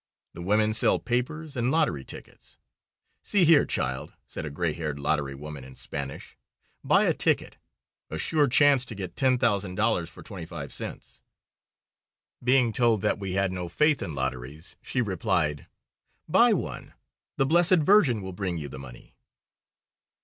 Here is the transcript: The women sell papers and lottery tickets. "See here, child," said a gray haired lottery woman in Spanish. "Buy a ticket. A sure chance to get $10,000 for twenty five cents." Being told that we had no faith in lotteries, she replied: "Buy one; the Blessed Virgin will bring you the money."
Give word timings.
The 0.33 0.41
women 0.41 0.73
sell 0.73 0.97
papers 0.97 1.55
and 1.55 1.69
lottery 1.69 2.03
tickets. 2.03 2.57
"See 3.21 3.45
here, 3.45 3.67
child," 3.67 4.13
said 4.25 4.47
a 4.47 4.49
gray 4.49 4.73
haired 4.73 4.97
lottery 4.99 5.35
woman 5.35 5.63
in 5.63 5.75
Spanish. 5.75 6.35
"Buy 6.83 7.03
a 7.03 7.13
ticket. 7.13 7.57
A 8.09 8.17
sure 8.17 8.47
chance 8.47 8.83
to 8.85 8.95
get 8.95 9.13
$10,000 9.15 10.09
for 10.09 10.23
twenty 10.23 10.47
five 10.47 10.73
cents." 10.73 11.21
Being 12.43 12.73
told 12.73 13.03
that 13.03 13.19
we 13.19 13.33
had 13.33 13.51
no 13.51 13.69
faith 13.69 14.01
in 14.01 14.15
lotteries, 14.15 14.75
she 14.81 15.03
replied: 15.03 15.67
"Buy 16.27 16.51
one; 16.53 16.95
the 17.37 17.45
Blessed 17.45 17.77
Virgin 17.81 18.23
will 18.23 18.33
bring 18.33 18.57
you 18.57 18.69
the 18.69 18.79
money." 18.79 19.13